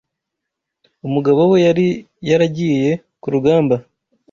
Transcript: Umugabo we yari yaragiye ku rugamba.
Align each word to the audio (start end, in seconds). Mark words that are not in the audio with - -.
Umugabo 1.07 1.39
we 1.51 1.57
yari 1.67 1.87
yaragiye 2.29 2.89
ku 3.21 3.27
rugamba. 3.33 3.75